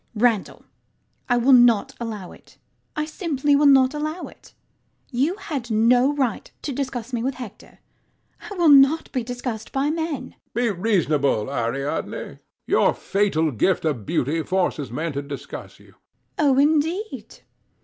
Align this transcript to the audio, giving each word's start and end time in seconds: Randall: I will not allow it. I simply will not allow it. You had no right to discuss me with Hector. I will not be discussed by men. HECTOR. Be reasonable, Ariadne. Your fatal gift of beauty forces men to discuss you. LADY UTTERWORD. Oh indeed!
Randall: 0.15 0.65
I 1.29 1.37
will 1.37 1.53
not 1.53 1.93
allow 1.99 2.31
it. 2.31 2.57
I 2.95 3.05
simply 3.05 3.55
will 3.55 3.67
not 3.67 3.93
allow 3.93 4.23
it. 4.25 4.55
You 5.11 5.35
had 5.35 5.69
no 5.69 6.11
right 6.15 6.49
to 6.63 6.73
discuss 6.73 7.13
me 7.13 7.21
with 7.21 7.35
Hector. 7.35 7.77
I 8.49 8.55
will 8.55 8.67
not 8.69 9.11
be 9.11 9.23
discussed 9.23 9.71
by 9.71 9.91
men. 9.91 10.29
HECTOR. 10.29 10.41
Be 10.55 10.69
reasonable, 10.71 11.51
Ariadne. 11.51 12.39
Your 12.65 12.95
fatal 12.95 13.51
gift 13.51 13.85
of 13.85 14.07
beauty 14.07 14.41
forces 14.41 14.89
men 14.89 15.13
to 15.13 15.21
discuss 15.21 15.77
you. 15.79 15.89
LADY 16.39 16.39
UTTERWORD. 16.39 16.57
Oh 16.57 16.57
indeed! 16.59 17.37